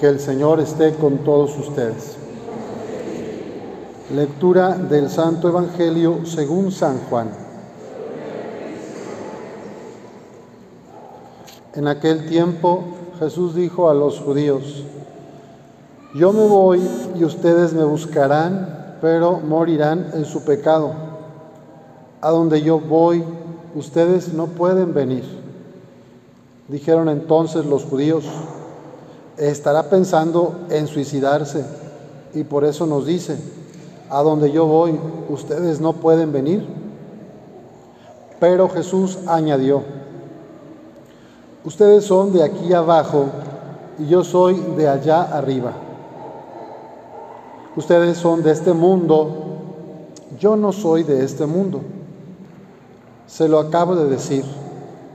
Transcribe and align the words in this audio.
Que 0.00 0.08
el 0.08 0.18
Señor 0.18 0.60
esté 0.60 0.94
con 0.94 1.18
todos 1.18 1.58
ustedes. 1.58 2.16
Lectura 4.14 4.70
del 4.78 5.10
Santo 5.10 5.46
Evangelio 5.46 6.24
según 6.24 6.72
San 6.72 7.00
Juan. 7.10 7.28
En 11.74 11.86
aquel 11.86 12.30
tiempo 12.30 12.82
Jesús 13.18 13.54
dijo 13.54 13.90
a 13.90 13.94
los 13.94 14.20
judíos, 14.20 14.84
yo 16.14 16.32
me 16.32 16.46
voy 16.46 16.80
y 17.14 17.22
ustedes 17.22 17.74
me 17.74 17.84
buscarán, 17.84 18.96
pero 19.02 19.38
morirán 19.40 20.12
en 20.14 20.24
su 20.24 20.44
pecado. 20.44 20.94
A 22.22 22.30
donde 22.30 22.62
yo 22.62 22.80
voy, 22.80 23.22
ustedes 23.74 24.32
no 24.32 24.46
pueden 24.46 24.94
venir. 24.94 25.24
Dijeron 26.68 27.10
entonces 27.10 27.66
los 27.66 27.84
judíos, 27.84 28.24
estará 29.48 29.84
pensando 29.84 30.66
en 30.68 30.86
suicidarse 30.86 31.64
y 32.34 32.44
por 32.44 32.64
eso 32.64 32.86
nos 32.86 33.06
dice, 33.06 33.38
a 34.10 34.22
donde 34.22 34.52
yo 34.52 34.66
voy, 34.66 34.98
ustedes 35.30 35.80
no 35.80 35.94
pueden 35.94 36.30
venir. 36.30 36.66
Pero 38.38 38.68
Jesús 38.68 39.18
añadió, 39.26 39.82
ustedes 41.64 42.04
son 42.04 42.32
de 42.32 42.42
aquí 42.42 42.72
abajo 42.72 43.26
y 43.98 44.06
yo 44.06 44.24
soy 44.24 44.56
de 44.76 44.88
allá 44.88 45.22
arriba. 45.22 45.72
Ustedes 47.76 48.18
son 48.18 48.42
de 48.42 48.50
este 48.50 48.72
mundo, 48.72 49.28
yo 50.38 50.56
no 50.56 50.72
soy 50.72 51.02
de 51.02 51.24
este 51.24 51.46
mundo. 51.46 51.80
Se 53.26 53.48
lo 53.48 53.58
acabo 53.58 53.94
de 53.94 54.08
decir, 54.08 54.44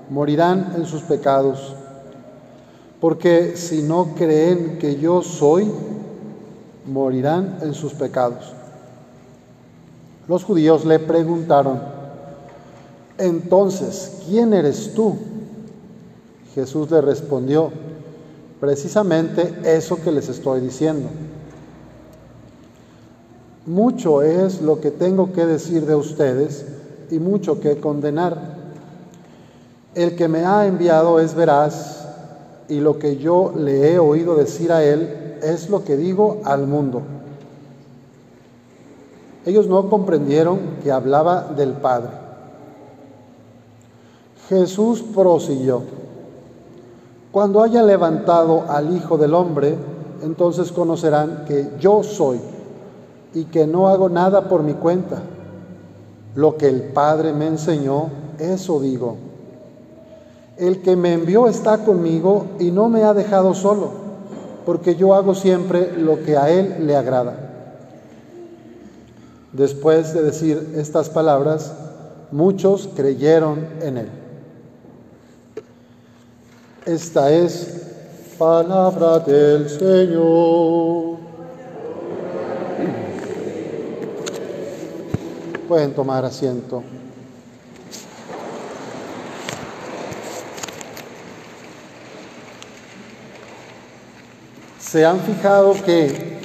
morirán 0.09 0.73
en 0.77 0.85
sus 0.85 1.01
pecados 1.01 1.75
porque 3.01 3.57
si 3.57 3.81
no 3.81 4.15
creen 4.15 4.77
que 4.79 4.97
yo 4.97 5.21
soy, 5.21 5.71
morirán 6.85 7.57
en 7.61 7.73
sus 7.73 7.93
pecados. 7.93 8.53
Los 10.27 10.43
judíos 10.43 10.85
le 10.85 10.99
preguntaron, 10.99 11.79
entonces, 13.17 14.21
¿quién 14.27 14.53
eres 14.53 14.93
tú? 14.93 15.17
Jesús 16.53 16.89
le 16.89 17.01
respondió, 17.01 17.71
precisamente 18.59 19.53
eso 19.65 20.01
que 20.01 20.11
les 20.11 20.29
estoy 20.29 20.61
diciendo. 20.61 21.09
Mucho 23.65 24.21
es 24.21 24.61
lo 24.61 24.79
que 24.79 24.91
tengo 24.91 25.33
que 25.33 25.45
decir 25.45 25.85
de 25.85 25.95
ustedes 25.95 26.65
y 27.09 27.19
mucho 27.19 27.59
que 27.59 27.79
condenar. 27.79 28.55
El 29.95 30.15
que 30.15 30.27
me 30.27 30.45
ha 30.45 30.65
enviado 30.65 31.19
es 31.19 31.33
veraz 31.33 32.04
y 32.67 32.79
lo 32.79 32.97
que 32.99 33.17
yo 33.17 33.53
le 33.55 33.93
he 33.93 33.99
oído 33.99 34.35
decir 34.35 34.71
a 34.71 34.83
él 34.83 35.37
es 35.41 35.69
lo 35.69 35.83
que 35.83 35.97
digo 35.97 36.41
al 36.43 36.67
mundo. 36.67 37.01
Ellos 39.45 39.67
no 39.67 39.89
comprendieron 39.89 40.59
que 40.83 40.91
hablaba 40.91 41.49
del 41.55 41.73
Padre. 41.73 42.09
Jesús 44.49 45.03
prosiguió, 45.03 45.83
cuando 47.31 47.61
haya 47.61 47.83
levantado 47.83 48.63
al 48.69 48.95
Hijo 48.95 49.17
del 49.17 49.33
Hombre, 49.33 49.75
entonces 50.23 50.71
conocerán 50.71 51.45
que 51.47 51.71
yo 51.79 52.01
soy 52.01 52.39
y 53.33 53.45
que 53.45 53.67
no 53.67 53.89
hago 53.89 54.09
nada 54.09 54.47
por 54.47 54.63
mi 54.63 54.73
cuenta. 54.73 55.21
Lo 56.35 56.57
que 56.57 56.67
el 56.67 56.81
Padre 56.81 57.33
me 57.33 57.47
enseñó, 57.47 58.09
eso 58.39 58.79
digo. 58.79 59.17
El 60.57 60.81
que 60.81 60.95
me 60.95 61.13
envió 61.13 61.47
está 61.47 61.79
conmigo 61.79 62.47
y 62.59 62.71
no 62.71 62.87
me 62.87 63.03
ha 63.03 63.13
dejado 63.13 63.53
solo, 63.53 63.91
porque 64.65 64.95
yo 64.95 65.13
hago 65.13 65.35
siempre 65.35 65.97
lo 65.97 66.23
que 66.23 66.37
a 66.37 66.49
Él 66.49 66.87
le 66.87 66.95
agrada. 66.95 67.45
Después 69.51 70.13
de 70.13 70.21
decir 70.21 70.73
estas 70.75 71.09
palabras, 71.09 71.73
muchos 72.31 72.89
creyeron 72.95 73.67
en 73.81 73.97
Él. 73.97 74.09
Esta 76.85 77.31
es 77.31 77.85
palabra 78.37 79.19
del 79.19 79.69
Señor. 79.69 81.17
Pueden 85.67 85.93
tomar 85.93 86.23
asiento. 86.25 86.83
Se 94.87 95.03
han 95.03 95.19
fijado 95.21 95.73
que 95.83 96.37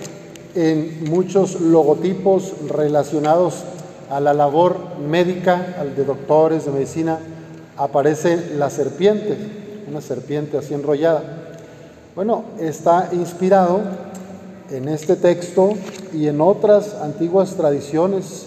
en 0.54 1.04
muchos 1.10 1.60
logotipos 1.60 2.54
relacionados 2.68 3.64
a 4.10 4.18
la 4.18 4.32
labor 4.32 4.96
médica, 4.98 5.76
al 5.78 5.94
de 5.94 6.04
doctores, 6.04 6.64
de 6.64 6.72
medicina, 6.72 7.18
aparece 7.76 8.54
la 8.56 8.70
serpiente, 8.70 9.36
una 9.90 10.00
serpiente 10.00 10.56
así 10.56 10.72
enrollada. 10.72 11.22
Bueno, 12.16 12.44
está 12.58 13.10
inspirado 13.12 13.82
en 14.70 14.88
este 14.88 15.16
texto 15.16 15.74
y 16.14 16.26
en 16.26 16.40
otras 16.40 16.94
antiguas 16.94 17.56
tradiciones 17.56 18.46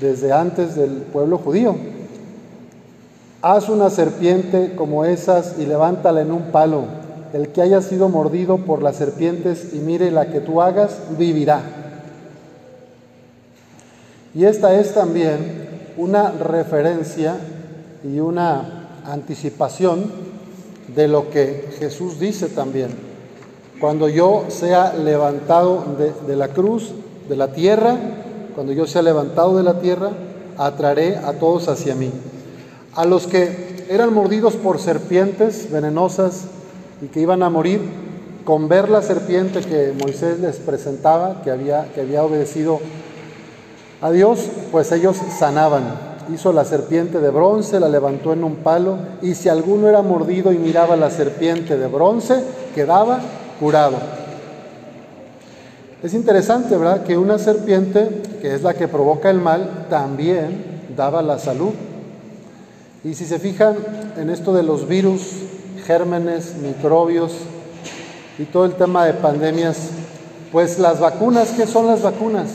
desde 0.00 0.32
antes 0.32 0.76
del 0.76 1.02
pueblo 1.12 1.36
judío. 1.36 1.76
Haz 3.42 3.68
una 3.68 3.90
serpiente 3.90 4.74
como 4.76 5.04
esas 5.04 5.56
y 5.58 5.66
levántala 5.66 6.22
en 6.22 6.32
un 6.32 6.50
palo 6.50 7.07
el 7.32 7.48
que 7.48 7.62
haya 7.62 7.80
sido 7.82 8.08
mordido 8.08 8.58
por 8.58 8.82
las 8.82 8.96
serpientes 8.96 9.74
y 9.74 9.78
mire 9.78 10.10
la 10.10 10.30
que 10.30 10.40
tú 10.40 10.62
hagas, 10.62 10.98
vivirá. 11.18 11.60
Y 14.34 14.44
esta 14.44 14.78
es 14.78 14.94
también 14.94 15.68
una 15.96 16.30
referencia 16.30 17.36
y 18.04 18.20
una 18.20 18.88
anticipación 19.04 20.10
de 20.94 21.08
lo 21.08 21.30
que 21.30 21.70
Jesús 21.78 22.18
dice 22.20 22.48
también. 22.48 22.90
Cuando 23.80 24.08
yo 24.08 24.44
sea 24.48 24.92
levantado 24.94 25.84
de, 25.98 26.12
de, 26.26 26.36
la 26.36 26.48
cruz, 26.48 26.92
de 27.28 27.36
la 27.36 27.52
tierra, 27.52 27.96
cuando 28.54 28.72
yo 28.72 28.86
sea 28.86 29.02
levantado 29.02 29.56
de 29.56 29.62
la 29.62 29.80
tierra, 29.80 30.10
atraeré 30.56 31.16
a 31.16 31.34
todos 31.34 31.68
hacia 31.68 31.94
mí. 31.94 32.10
A 32.94 33.04
los 33.04 33.26
que 33.26 33.86
eran 33.88 34.12
mordidos 34.12 34.54
por 34.54 34.78
serpientes 34.78 35.70
venenosas, 35.70 36.46
y 37.00 37.06
que 37.06 37.20
iban 37.20 37.42
a 37.42 37.50
morir, 37.50 37.80
con 38.44 38.68
ver 38.68 38.88
la 38.88 39.02
serpiente 39.02 39.60
que 39.60 39.92
Moisés 40.00 40.40
les 40.40 40.56
presentaba, 40.56 41.42
que 41.42 41.50
había, 41.50 41.88
que 41.94 42.00
había 42.00 42.24
obedecido 42.24 42.80
a 44.00 44.10
Dios, 44.10 44.46
pues 44.72 44.90
ellos 44.92 45.16
sanaban. 45.38 45.84
Hizo 46.32 46.52
la 46.52 46.64
serpiente 46.64 47.20
de 47.20 47.30
bronce, 47.30 47.80
la 47.80 47.88
levantó 47.88 48.32
en 48.32 48.44
un 48.44 48.56
palo, 48.56 48.98
y 49.22 49.34
si 49.34 49.48
alguno 49.48 49.88
era 49.88 50.02
mordido 50.02 50.52
y 50.52 50.58
miraba 50.58 50.96
la 50.96 51.10
serpiente 51.10 51.76
de 51.76 51.86
bronce, 51.86 52.42
quedaba 52.74 53.20
curado. 53.60 53.96
Es 56.02 56.14
interesante, 56.14 56.76
¿verdad?, 56.76 57.02
que 57.02 57.18
una 57.18 57.38
serpiente, 57.38 58.22
que 58.40 58.54
es 58.54 58.62
la 58.62 58.74
que 58.74 58.88
provoca 58.88 59.30
el 59.30 59.40
mal, 59.40 59.86
también 59.90 60.64
daba 60.96 61.22
la 61.22 61.38
salud. 61.38 61.72
Y 63.04 63.14
si 63.14 63.24
se 63.24 63.38
fijan 63.38 63.76
en 64.16 64.30
esto 64.30 64.52
de 64.52 64.62
los 64.62 64.86
virus, 64.86 65.32
gérmenes, 65.88 66.54
microbios 66.56 67.32
y 68.38 68.44
todo 68.44 68.66
el 68.66 68.74
tema 68.74 69.06
de 69.06 69.14
pandemias, 69.14 69.88
pues 70.52 70.78
las 70.78 71.00
vacunas, 71.00 71.52
¿qué 71.56 71.66
son 71.66 71.86
las 71.86 72.02
vacunas? 72.02 72.50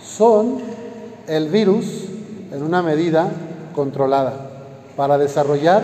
Son 0.00 0.60
el 1.26 1.48
virus 1.48 2.04
en 2.52 2.62
una 2.62 2.82
medida 2.82 3.28
controlada 3.74 4.32
para 4.96 5.18
desarrollar 5.18 5.82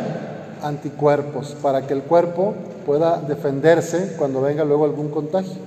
anticuerpos, 0.62 1.56
para 1.60 1.88
que 1.88 1.94
el 1.94 2.02
cuerpo 2.02 2.54
pueda 2.86 3.20
defenderse 3.20 4.14
cuando 4.16 4.40
venga 4.40 4.64
luego 4.64 4.84
algún 4.84 5.10
contagio. 5.10 5.58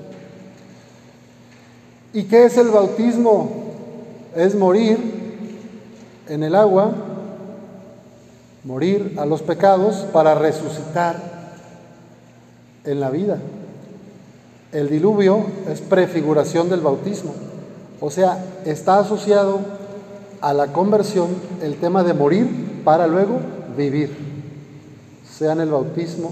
¿Y 2.13 2.23
qué 2.23 2.45
es 2.45 2.57
el 2.57 2.69
bautismo? 2.69 3.49
Es 4.33 4.55
morir 4.55 4.97
en 6.29 6.41
el 6.41 6.55
agua 6.55 6.93
morir 8.63 9.15
a 9.17 9.25
los 9.25 9.41
pecados 9.41 10.05
para 10.13 10.35
resucitar 10.35 11.15
en 12.85 12.99
la 12.99 13.09
vida. 13.09 13.37
El 14.71 14.89
diluvio 14.89 15.45
es 15.69 15.81
prefiguración 15.81 16.69
del 16.69 16.81
bautismo, 16.81 17.33
o 17.99 18.09
sea, 18.09 18.43
está 18.65 18.99
asociado 18.99 19.59
a 20.41 20.53
la 20.53 20.67
conversión 20.67 21.29
el 21.61 21.75
tema 21.75 22.03
de 22.03 22.13
morir 22.13 22.81
para 22.83 23.07
luego 23.07 23.39
vivir, 23.77 24.15
sea 25.29 25.53
en 25.53 25.61
el 25.61 25.69
bautismo, 25.69 26.31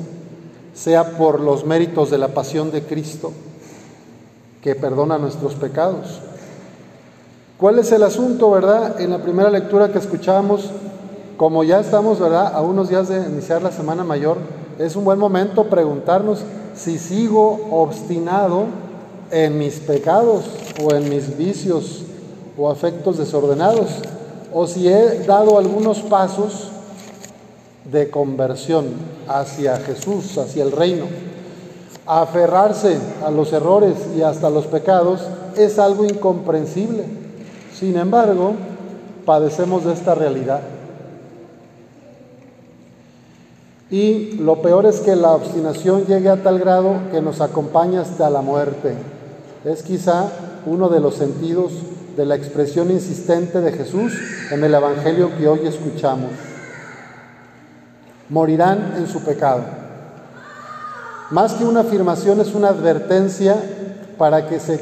sea 0.73 1.17
por 1.17 1.39
los 1.39 1.65
méritos 1.65 2.09
de 2.09 2.17
la 2.17 2.29
pasión 2.29 2.71
de 2.71 2.83
Cristo 2.83 3.31
que 4.61 4.75
perdona 4.75 5.17
nuestros 5.17 5.55
pecados. 5.55 6.19
¿Cuál 7.57 7.79
es 7.79 7.91
el 7.91 8.03
asunto, 8.03 8.49
verdad? 8.51 8.99
En 8.99 9.11
la 9.11 9.19
primera 9.19 9.49
lectura 9.49 9.91
que 9.91 9.99
escuchábamos 9.99 10.71
como 11.41 11.63
ya 11.63 11.79
estamos, 11.79 12.19
¿verdad?, 12.19 12.53
a 12.53 12.61
unos 12.61 12.89
días 12.89 13.09
de 13.09 13.17
iniciar 13.27 13.63
la 13.63 13.71
Semana 13.71 14.03
Mayor, 14.03 14.37
es 14.77 14.95
un 14.95 15.03
buen 15.03 15.17
momento 15.17 15.63
preguntarnos 15.63 16.43
si 16.75 16.99
sigo 16.99 17.67
obstinado 17.71 18.65
en 19.31 19.57
mis 19.57 19.79
pecados 19.79 20.45
o 20.83 20.93
en 20.93 21.09
mis 21.09 21.35
vicios 21.35 22.03
o 22.55 22.69
afectos 22.69 23.17
desordenados, 23.17 23.87
o 24.53 24.67
si 24.67 24.87
he 24.87 25.23
dado 25.25 25.57
algunos 25.57 26.01
pasos 26.01 26.69
de 27.91 28.11
conversión 28.11 28.89
hacia 29.27 29.77
Jesús, 29.77 30.37
hacia 30.37 30.61
el 30.61 30.71
reino. 30.71 31.05
Aferrarse 32.05 32.99
a 33.25 33.31
los 33.31 33.51
errores 33.51 33.95
y 34.15 34.21
hasta 34.21 34.51
los 34.51 34.67
pecados 34.67 35.21
es 35.57 35.79
algo 35.79 36.05
incomprensible. 36.05 37.03
Sin 37.73 37.97
embargo, 37.97 38.53
padecemos 39.25 39.85
de 39.85 39.93
esta 39.93 40.13
realidad. 40.13 40.61
Y 43.91 44.37
lo 44.37 44.61
peor 44.61 44.85
es 44.85 45.01
que 45.01 45.17
la 45.17 45.33
obstinación 45.33 46.05
llegue 46.05 46.29
a 46.29 46.41
tal 46.41 46.59
grado 46.59 46.95
que 47.11 47.21
nos 47.21 47.41
acompaña 47.41 47.99
hasta 47.99 48.29
la 48.29 48.39
muerte. 48.39 48.95
Es 49.65 49.83
quizá 49.83 50.29
uno 50.65 50.87
de 50.87 51.01
los 51.01 51.15
sentidos 51.15 51.73
de 52.15 52.25
la 52.25 52.35
expresión 52.35 52.89
insistente 52.89 53.59
de 53.59 53.73
Jesús 53.73 54.13
en 54.49 54.63
el 54.63 54.73
Evangelio 54.73 55.37
que 55.37 55.45
hoy 55.45 55.67
escuchamos. 55.67 56.31
Morirán 58.29 58.93
en 58.97 59.07
su 59.07 59.21
pecado. 59.25 59.63
Más 61.29 61.53
que 61.53 61.65
una 61.65 61.81
afirmación 61.81 62.39
es 62.39 62.55
una 62.55 62.69
advertencia 62.69 63.57
para 64.17 64.47
que 64.47 64.61
se, 64.61 64.79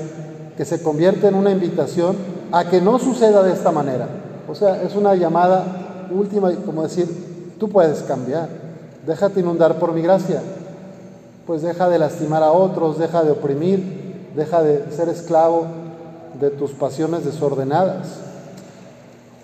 que 0.55 0.65
se 0.65 0.83
convierta 0.83 1.27
en 1.27 1.33
una 1.33 1.49
invitación 1.49 2.15
a 2.51 2.65
que 2.65 2.79
no 2.79 2.99
suceda 2.99 3.41
de 3.41 3.53
esta 3.53 3.71
manera. 3.71 4.07
O 4.47 4.53
sea, 4.53 4.83
es 4.83 4.95
una 4.95 5.15
llamada 5.15 6.07
última, 6.11 6.51
como 6.63 6.83
decir, 6.83 7.07
tú 7.59 7.69
puedes 7.69 8.03
cambiar 8.03 8.58
déjate 9.05 9.39
inundar 9.39 9.79
por 9.79 9.93
mi 9.93 10.01
gracia. 10.01 10.41
Pues 11.45 11.61
deja 11.61 11.89
de 11.89 11.99
lastimar 11.99 12.43
a 12.43 12.51
otros, 12.51 12.97
deja 12.97 13.23
de 13.23 13.31
oprimir, 13.31 14.29
deja 14.35 14.61
de 14.61 14.91
ser 14.91 15.09
esclavo 15.09 15.65
de 16.39 16.49
tus 16.51 16.71
pasiones 16.71 17.25
desordenadas. 17.25 18.19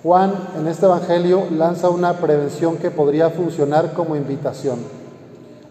Juan 0.04 0.34
en 0.58 0.68
este 0.68 0.86
Evangelio 0.86 1.46
lanza 1.50 1.90
una 1.90 2.14
prevención 2.18 2.78
que 2.78 2.92
podría 2.92 3.32
funcionar 3.32 3.94
como 3.94 4.16
invitación. 4.16 4.80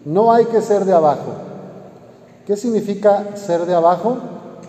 No 0.03 0.33
hay 0.33 0.45
que 0.45 0.61
ser 0.61 0.83
de 0.83 0.93
abajo. 0.93 1.33
¿Qué 2.45 2.57
significa 2.57 3.35
ser 3.35 3.65
de 3.65 3.73
abajo? 3.73 4.17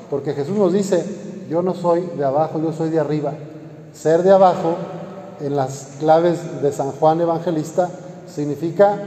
Porque 0.09 0.35
Jesús 0.35 0.57
nos 0.57 0.73
dice, 0.73 1.05
yo 1.51 1.63
no 1.63 1.75
soy 1.75 2.03
de 2.17 2.25
abajo, 2.25 2.61
yo 2.63 2.73
soy 2.73 2.91
de 2.91 3.01
arriba. 3.01 3.33
Ser 3.93 4.23
de 4.23 4.31
abajo, 4.31 4.77
en 5.41 5.57
las 5.57 5.97
claves 5.99 6.63
de 6.63 6.73
San 6.73 6.93
Juan 6.93 7.21
Evangelista, 7.21 7.91
significa 8.37 8.99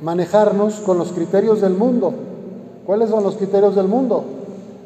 manejarnos 0.00 0.80
con 0.80 0.98
los 0.98 1.12
criterios 1.12 1.60
del 1.60 1.74
mundo. 1.74 2.12
¿Cuáles 2.84 3.08
son 3.08 3.22
los 3.22 3.36
criterios 3.36 3.76
del 3.76 3.86
mundo? 3.86 4.24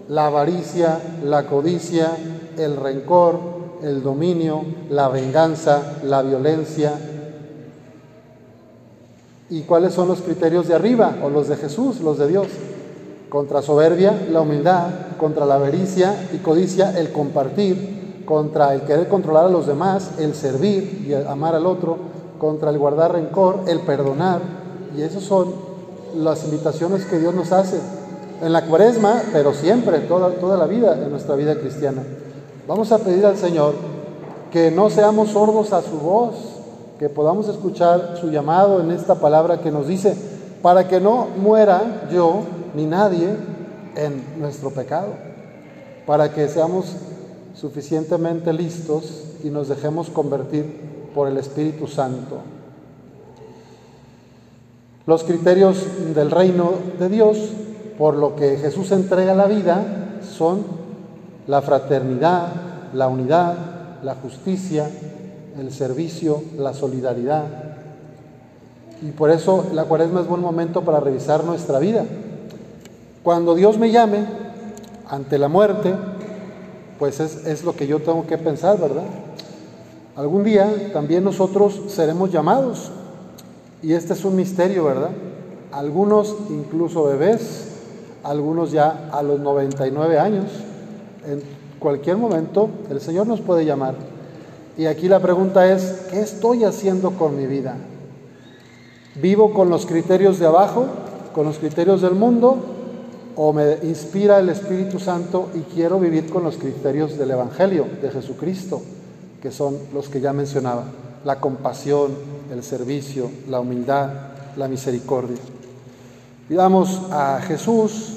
La 0.09 0.27
avaricia, 0.27 1.01
la 1.25 1.47
codicia, 1.47 2.11
el 2.59 2.77
rencor, 2.77 3.39
el 3.83 4.03
dominio, 4.03 4.63
la 4.91 5.09
venganza, 5.09 5.97
la 6.05 6.21
violencia. 6.21 6.93
¿Y 9.49 9.63
cuáles 9.63 9.95
son 9.95 10.09
los 10.09 10.21
criterios 10.21 10.69
de 10.69 10.75
arriba 10.75 11.17
o 11.25 11.31
los 11.31 11.49
de 11.49 11.57
Jesús, 11.57 12.03
los 12.03 12.19
de 12.19 12.29
Dios? 12.29 12.47
Contra 13.31 13.63
soberbia, 13.63 14.27
la 14.31 14.43
humildad, 14.43 14.91
contra 15.19 15.47
la 15.47 15.55
avaricia 15.55 16.29
y 16.35 16.39
codicia, 16.39 16.99
el 16.99 17.11
compartir, 17.11 18.23
contra 18.27 18.75
el 18.75 18.83
querer 18.83 19.09
controlar 19.09 19.47
a 19.47 19.51
los 19.51 19.67
demás, 19.67 20.19
el 20.19 20.35
servir 20.35 21.07
y 21.09 21.15
amar 21.15 21.55
al 21.55 21.67
otro, 21.67 22.20
contra 22.41 22.71
el 22.71 22.79
guardar 22.79 23.13
rencor, 23.13 23.61
el 23.69 23.81
perdonar. 23.81 24.41
Y 24.97 25.03
esas 25.03 25.23
son 25.23 25.55
las 26.17 26.43
invitaciones 26.45 27.05
que 27.05 27.21
Dios 27.21 27.35
nos 27.35 27.53
hace 27.53 27.79
en 28.43 28.53
la 28.53 28.65
cuaresma, 28.67 29.23
pero 29.33 29.53
siempre, 29.53 30.01
toda, 30.01 30.31
toda 30.31 30.57
la 30.57 30.67
vida, 30.67 30.95
en 30.95 31.11
nuestra 31.11 31.37
vida 31.37 31.55
cristiana. 31.57 32.03
Vamos 32.67 32.91
a 32.91 32.99
pedir 32.99 33.25
al 33.27 33.37
Señor 33.37 33.75
que 34.51 34.71
no 34.71 34.91
seamos 34.91 35.31
sordos 35.31 35.73
a 35.73 35.83
su 35.83 35.99
voz, 35.99 36.35
que 36.99 37.09
podamos 37.09 37.49
escuchar 37.49 38.17
su 38.21 38.31
llamado 38.31 38.81
en 38.81 38.91
esta 38.91 39.15
palabra 39.15 39.61
que 39.61 39.71
nos 39.71 39.87
dice, 39.87 40.17
para 40.63 40.89
que 40.89 41.01
no 41.01 41.29
muera 41.37 42.09
yo 42.13 42.43
ni 42.75 42.87
nadie 42.87 43.29
en 43.97 44.41
nuestro 44.41 44.71
pecado, 44.71 45.09
para 46.07 46.33
que 46.33 46.49
seamos 46.49 46.97
suficientemente 47.55 48.53
listos 48.53 49.25
y 49.45 49.51
nos 49.51 49.69
dejemos 49.69 50.11
convertir 50.11 51.00
por 51.15 51.29
el 51.29 51.37
Espíritu 51.37 51.87
Santo. 51.87 52.39
Los 55.07 55.25
criterios 55.25 55.85
del 56.15 56.31
reino 56.31 56.73
de 56.99 57.09
Dios, 57.09 57.39
por 57.99 58.15
lo 58.15 58.37
que 58.37 58.57
Jesús 58.59 58.93
entrega 58.93 59.35
la 59.35 59.47
vida, 59.47 60.19
son 60.23 60.65
la 61.47 61.63
fraternidad, 61.63 62.49
la 62.95 63.09
unidad, 63.09 63.55
la 64.03 64.15
justicia, 64.15 64.89
el 65.59 65.73
servicio, 65.73 66.43
la 66.57 66.75
solidaridad. 66.75 67.45
Y 69.03 69.11
por 69.11 69.31
eso 69.31 69.67
la 69.73 69.85
cuaresma 69.85 70.21
es 70.21 70.29
buen 70.29 70.43
momento 70.43 70.83
para 70.83 71.01
revisar 71.01 71.45
nuestra 71.45 71.79
vida. 71.79 72.05
Cuando 73.23 73.55
Dios 73.55 73.79
me 73.79 73.91
llame 73.91 74.27
ante 75.09 75.39
la 75.39 75.49
muerte, 75.49 75.95
pues 76.99 77.21
es, 77.21 77.47
es 77.47 77.65
lo 77.65 77.75
que 77.75 77.87
yo 77.87 78.01
tengo 78.01 78.27
que 78.27 78.39
pensar, 78.39 78.79
¿verdad? 78.79 79.05
Algún 80.17 80.43
día 80.43 80.91
también 80.93 81.25
nosotros 81.25 81.81
seremos 81.89 82.33
llamados. 82.33 82.91
Y 83.83 83.93
este 83.93 84.13
es 84.13 84.25
un 84.25 84.37
misterio, 84.37 84.85
¿verdad? 84.85 85.11
Algunos 85.73 86.35
incluso 86.51 87.05
bebés, 87.05 87.69
algunos 88.23 88.73
ya 88.73 89.09
a 89.13 89.23
los 89.23 89.41
99 89.41 90.19
años. 90.19 90.47
En 91.27 91.41
cualquier 91.79 92.17
momento 92.17 92.69
el 92.91 93.01
Señor 93.01 93.27
nos 93.27 93.41
puede 93.41 93.65
llamar. 93.65 93.95
Y 94.77 94.87
aquí 94.87 95.09
la 95.09 95.21
pregunta 95.21 95.71
es, 95.71 96.07
¿qué 96.11 96.21
estoy 96.21 96.65
haciendo 96.65 97.13
con 97.13 97.37
mi 97.37 97.47
vida? 97.47 97.77
¿Vivo 99.15 99.53
con 99.53 99.71
los 99.71 99.87
criterios 99.87 100.39
de 100.39 100.47
abajo, 100.47 100.87
con 101.35 101.47
los 101.47 101.59
criterios 101.59 102.03
del 102.03 102.15
mundo? 102.15 102.59
¿O 103.37 103.53
me 103.53 103.79
inspira 103.83 104.39
el 104.39 104.49
Espíritu 104.49 104.99
Santo 104.99 105.49
y 105.55 105.61
quiero 105.75 106.01
vivir 106.01 106.29
con 106.31 106.43
los 106.43 106.57
criterios 106.57 107.17
del 107.17 107.31
Evangelio, 107.31 107.87
de 108.03 108.11
Jesucristo? 108.11 108.83
Que 109.41 109.51
son 109.51 109.79
los 109.95 110.09
que 110.09 110.21
ya 110.21 110.33
mencionaba, 110.33 110.85
la 111.25 111.41
compasión, 111.41 112.13
el 112.51 112.63
servicio, 112.63 113.31
la 113.49 113.61
humildad, 113.61 114.11
la 114.57 114.69
misericordia. 114.69 115.37
Pidamos 116.49 117.03
a 117.11 117.41
Jesús 117.41 118.15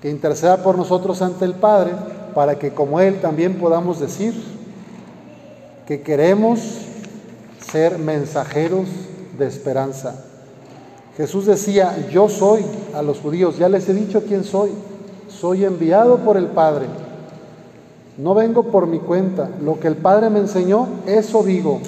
que 0.00 0.10
interceda 0.10 0.62
por 0.62 0.76
nosotros 0.76 1.22
ante 1.22 1.44
el 1.44 1.54
Padre 1.54 1.92
para 2.34 2.58
que 2.58 2.72
como 2.74 3.00
Él 3.00 3.20
también 3.20 3.58
podamos 3.58 4.00
decir 4.00 4.34
que 5.86 6.02
queremos 6.02 6.60
ser 7.70 7.98
mensajeros 7.98 8.86
de 9.38 9.46
esperanza. 9.46 10.24
Jesús 11.16 11.46
decía, 11.46 12.08
yo 12.10 12.28
soy 12.28 12.64
a 12.94 13.02
los 13.02 13.20
judíos, 13.20 13.56
ya 13.56 13.68
les 13.68 13.88
he 13.88 13.94
dicho 13.94 14.24
quién 14.26 14.44
soy, 14.44 14.70
soy 15.28 15.64
enviado 15.64 16.18
por 16.18 16.36
el 16.36 16.46
Padre 16.46 16.86
no 18.16 18.34
vengo 18.34 18.64
por 18.64 18.86
mi 18.86 18.98
cuenta. 18.98 19.50
Lo 19.62 19.80
que 19.80 19.88
el 19.88 19.96
Padre 19.96 20.30
me 20.30 20.38
enseñó, 20.38 20.88
eso 21.06 21.42
digo. 21.42 21.80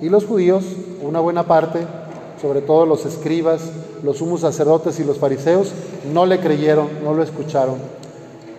Y 0.00 0.08
los 0.08 0.24
judíos, 0.24 0.64
una 1.02 1.20
buena 1.20 1.44
parte, 1.44 1.80
sobre 2.40 2.60
todo 2.60 2.86
los 2.86 3.06
escribas, 3.06 3.60
los 4.02 4.18
sumos 4.18 4.40
sacerdotes 4.40 4.98
y 5.00 5.04
los 5.04 5.18
fariseos, 5.18 5.72
no 6.12 6.26
le 6.26 6.40
creyeron, 6.40 6.88
no 7.02 7.14
lo 7.14 7.22
escucharon. 7.22 7.76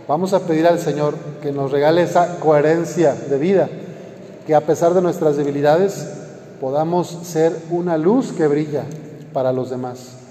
Vamos 0.07 0.33
a 0.33 0.41
pedir 0.41 0.67
al 0.67 0.79
Señor 0.79 1.15
que 1.41 1.51
nos 1.51 1.71
regale 1.71 2.03
esa 2.03 2.39
coherencia 2.39 3.15
de 3.15 3.37
vida, 3.37 3.69
que 4.45 4.55
a 4.55 4.61
pesar 4.61 4.93
de 4.93 5.01
nuestras 5.01 5.37
debilidades 5.37 6.07
podamos 6.61 7.07
ser 7.23 7.55
una 7.71 7.97
luz 7.97 8.31
que 8.31 8.47
brilla 8.47 8.83
para 9.33 9.51
los 9.51 9.69
demás 9.69 10.24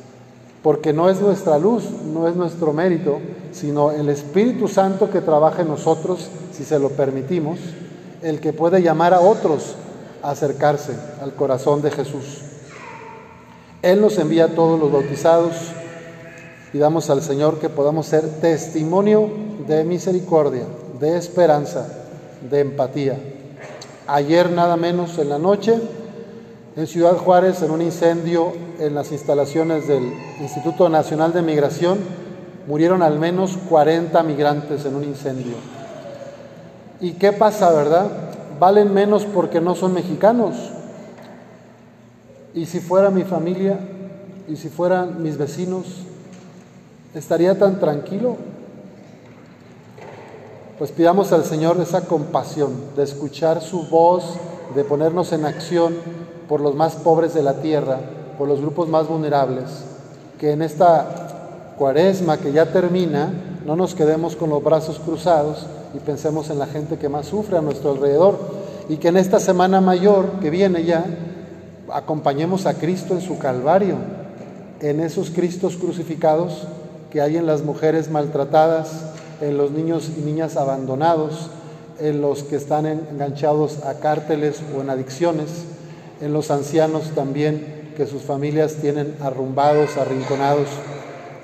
porque 0.65 0.95
no 0.95 1.11
es 1.11 1.21
nuestra 1.21 1.59
luz, 1.59 1.85
no 2.11 2.27
es 2.27 2.37
nuestro 2.37 2.73
mérito, 2.73 3.19
sino 3.53 3.91
el 3.91 4.09
Espíritu 4.09 4.67
Santo 4.67 5.11
que 5.11 5.21
trabaja 5.21 5.61
en 5.61 5.69
nosotros, 5.69 6.31
si 6.55 6.65
se 6.65 6.79
lo 6.79 6.89
permitimos, 6.89 7.59
el 8.23 8.41
que 8.41 8.55
puede 8.55 8.81
llamar 8.81 9.13
a 9.13 9.21
otros 9.21 9.75
a 10.23 10.31
acercarse 10.31 10.95
al 11.21 11.35
corazón 11.35 11.83
de 11.83 11.91
Jesús. 11.91 12.41
Él 13.83 14.01
nos 14.01 14.17
envía 14.17 14.47
a 14.47 14.55
todos 14.55 14.81
los 14.81 14.91
bautizados. 14.91 15.53
Pidamos 16.73 17.11
al 17.11 17.21
Señor 17.21 17.59
que 17.59 17.69
podamos 17.69 18.07
ser 18.07 18.27
testimonio 18.41 19.29
de 19.69 19.85
misericordia, 19.85 20.65
de 20.99 21.19
esperanza, 21.19 21.87
de 22.51 22.61
empatía. 22.61 23.19
Ayer 24.07 24.51
nada 24.51 24.79
menos 24.79 25.19
en 25.19 25.29
la 25.29 25.39
noche 25.39 25.79
en 26.77 26.87
Ciudad 26.89 27.17
Juárez, 27.17 27.63
en 27.63 27.71
un 27.71 27.83
incendio 27.83 28.53
en 28.81 28.95
las 28.95 29.13
instalaciones 29.13 29.87
del 29.87 30.13
Instituto 30.41 30.89
Nacional 30.89 31.33
de 31.33 31.41
Migración, 31.43 31.99
murieron 32.67 33.03
al 33.03 33.19
menos 33.19 33.57
40 33.69 34.21
migrantes 34.25 34.85
en 34.85 34.97
un 34.97 35.05
incendio. 35.05 35.55
¿Y 37.01 37.13
qué 37.13 37.33
pasa, 37.33 37.71
verdad? 37.71 38.11
Valen 38.59 38.93
menos 38.93 39.25
porque 39.25 39.61
no 39.61 39.77
son 39.77 39.95
mexicanos. 39.95 40.57
Y 42.55 42.67
si 42.67 42.81
fuera 42.81 43.11
mi 43.11 43.23
familia, 43.23 43.79
y 44.49 44.57
si 44.57 44.69
fueran 44.69 45.23
mis 45.23 45.39
vecinos, 45.39 45.87
¿estaría 47.15 47.57
tan 47.57 47.79
tranquilo? 47.79 48.37
Pues 50.79 50.91
pidamos 50.91 51.33
al 51.33 51.45
Señor 51.45 51.81
esa 51.81 52.03
compasión, 52.07 52.73
de 52.97 53.05
escuchar 53.05 53.63
su 53.63 53.87
voz, 53.89 54.25
de 54.75 54.83
ponernos 54.83 55.33
en 55.33 55.45
acción 55.45 55.95
por 56.49 56.61
los 56.61 56.75
más 56.75 56.95
pobres 56.95 57.35
de 57.35 57.43
la 57.43 57.55
tierra, 57.55 57.99
por 58.39 58.49
los 58.49 58.61
grupos 58.61 58.89
más 58.89 59.09
vulnerables, 59.09 59.65
que 60.39 60.53
en 60.53 60.63
esta 60.63 61.75
cuaresma 61.79 62.39
que 62.39 62.53
ya 62.53 62.67
termina, 62.67 63.33
no 63.65 63.77
nos 63.77 63.95
quedemos 63.95 64.37
con 64.37 64.51
los 64.51 64.63
brazos 64.63 64.99
cruzados 64.99 65.67
y 65.95 65.99
pensemos 65.99 66.51
en 66.51 66.59
la 66.59 66.67
gente 66.67 66.99
que 66.99 67.09
más 67.09 67.27
sufre 67.27 67.57
a 67.57 67.63
nuestro 67.63 67.93
alrededor, 67.93 68.39
y 68.89 68.99
que 68.99 69.09
en 69.09 69.17
esta 69.17 69.41
semana 69.41 69.81
mayor 69.81 70.41
que 70.41 70.51
viene 70.51 70.85
ya, 70.85 71.05
acompañemos 71.93 72.67
a 72.67 72.75
Cristo 72.75 73.15
en 73.15 73.21
su 73.21 73.39
Calvario, 73.39 73.97
en 74.81 75.01
esos 75.01 75.31
Cristos 75.31 75.77
crucificados 75.77 76.67
que 77.11 77.21
hay 77.21 77.37
en 77.37 77.47
las 77.47 77.63
mujeres 77.63 78.11
maltratadas, 78.11 78.91
en 79.41 79.57
los 79.57 79.71
niños 79.71 80.11
y 80.17 80.21
niñas 80.21 80.57
abandonados, 80.57 81.51
en 82.01 82.21
los 82.21 82.43
que 82.43 82.57
están 82.57 82.87
enganchados 82.87 83.85
a 83.85 83.95
cárteles 83.95 84.61
o 84.77 84.81
en 84.81 84.91
adicciones, 84.91 85.49
en 86.21 86.33
los 86.33 86.51
ancianos 86.51 87.11
también 87.15 87.93
que 87.97 88.07
sus 88.07 88.23
familias 88.23 88.75
tienen 88.81 89.15
arrumbados, 89.21 89.97
arrinconados, 89.97 90.69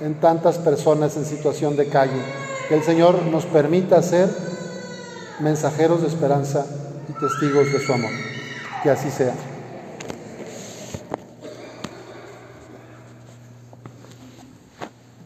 en 0.01 0.15
tantas 0.15 0.59
personas 0.59 1.17
en 1.17 1.25
situación 1.25 1.77
de 1.77 1.89
calle. 1.89 2.21
Que 2.69 2.75
el 2.75 2.83
Señor 2.83 3.23
nos 3.27 3.45
permita 3.47 4.03
ser 4.03 4.29
mensajeros 5.41 6.03
de 6.03 6.09
esperanza 6.09 6.65
y 7.09 7.13
testigos 7.21 7.73
de 7.73 7.81
su 7.81 7.93
amor. 7.93 8.11
Que 8.83 8.91
así 8.91 9.11
sea. 9.11 9.35